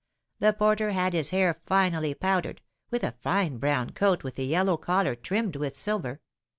[0.39, 4.75] The porter had his hair finely powdered, with a fine brown coat with a yellow
[4.75, 6.21] collar trimmed with silver.